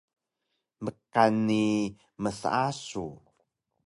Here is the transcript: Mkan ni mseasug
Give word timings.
Mkan 0.83 1.33
ni 1.47 1.63
mseasug 2.21 3.19